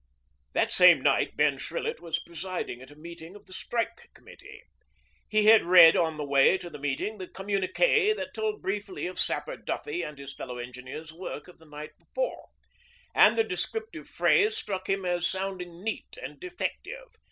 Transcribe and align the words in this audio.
That 0.53 0.71
same 0.71 1.01
night 1.03 1.37
Ben 1.37 1.59
Shrillett 1.59 1.99
was 1.99 2.17
presiding 2.17 2.81
at 2.81 2.89
a 2.89 2.95
meeting 2.95 3.35
of 3.35 3.45
the 3.45 3.53
Strike 3.53 4.09
Committee. 4.15 4.63
He 5.29 5.45
had 5.45 5.63
read 5.63 5.95
on 5.95 6.17
the 6.17 6.25
way 6.25 6.57
to 6.57 6.71
the 6.71 6.79
meeting 6.79 7.19
the 7.19 7.27
communiqué 7.27 8.15
that 8.15 8.33
told 8.33 8.63
briefly 8.63 9.05
of 9.05 9.19
Sapper 9.19 9.57
Duffy 9.57 10.01
and 10.01 10.17
his 10.17 10.33
fellow 10.33 10.57
Engineers' 10.57 11.13
work 11.13 11.47
of 11.47 11.59
the 11.59 11.67
night 11.69 11.91
before, 11.99 12.47
and 13.13 13.37
the 13.37 13.43
descriptive 13.43 14.07
phrase 14.07 14.57
struck 14.57 14.89
him 14.89 15.05
as 15.05 15.27
sounding 15.27 15.83
neat 15.83 16.17
and 16.19 16.43
effective. 16.43 17.17